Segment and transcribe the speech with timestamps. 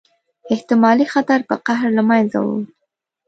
[0.53, 2.63] احتمالي خطر په قهر له منځه ووړ.